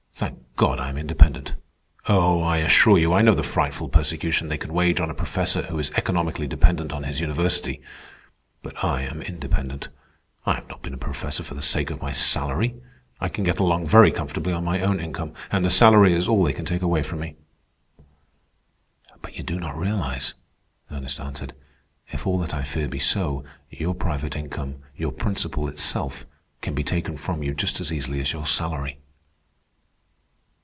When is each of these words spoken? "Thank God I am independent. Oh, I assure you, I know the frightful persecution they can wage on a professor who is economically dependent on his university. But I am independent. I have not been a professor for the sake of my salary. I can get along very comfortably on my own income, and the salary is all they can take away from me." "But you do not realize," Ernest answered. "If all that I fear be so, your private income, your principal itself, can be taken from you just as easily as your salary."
"Thank 0.13 0.55
God 0.55 0.79
I 0.79 0.89
am 0.89 0.99
independent. 0.99 1.55
Oh, 2.07 2.43
I 2.43 2.57
assure 2.57 2.99
you, 2.99 3.11
I 3.11 3.23
know 3.23 3.33
the 3.33 3.41
frightful 3.41 3.89
persecution 3.89 4.47
they 4.49 4.57
can 4.59 4.71
wage 4.71 4.99
on 4.99 5.09
a 5.09 5.15
professor 5.15 5.63
who 5.63 5.79
is 5.79 5.89
economically 5.97 6.45
dependent 6.45 6.91
on 6.93 7.01
his 7.05 7.19
university. 7.19 7.81
But 8.61 8.83
I 8.83 9.01
am 9.01 9.23
independent. 9.23 9.87
I 10.45 10.53
have 10.53 10.69
not 10.69 10.83
been 10.83 10.93
a 10.93 10.97
professor 10.97 11.41
for 11.41 11.55
the 11.55 11.61
sake 11.63 11.89
of 11.89 12.03
my 12.03 12.11
salary. 12.11 12.75
I 13.19 13.27
can 13.29 13.43
get 13.43 13.57
along 13.57 13.87
very 13.87 14.11
comfortably 14.11 14.53
on 14.53 14.63
my 14.63 14.81
own 14.81 14.99
income, 14.99 15.33
and 15.51 15.65
the 15.65 15.71
salary 15.71 16.13
is 16.13 16.27
all 16.27 16.43
they 16.43 16.53
can 16.53 16.65
take 16.65 16.83
away 16.83 17.01
from 17.01 17.19
me." 17.21 17.35
"But 19.23 19.35
you 19.37 19.41
do 19.43 19.59
not 19.59 19.75
realize," 19.75 20.35
Ernest 20.91 21.19
answered. 21.19 21.53
"If 22.11 22.27
all 22.27 22.37
that 22.37 22.53
I 22.53 22.61
fear 22.61 22.87
be 22.87 22.99
so, 22.99 23.43
your 23.71 23.95
private 23.95 24.35
income, 24.35 24.83
your 24.95 25.11
principal 25.13 25.67
itself, 25.67 26.27
can 26.61 26.75
be 26.75 26.83
taken 26.83 27.17
from 27.17 27.41
you 27.41 27.55
just 27.55 27.81
as 27.81 27.91
easily 27.91 28.19
as 28.19 28.33
your 28.33 28.45
salary." 28.45 28.99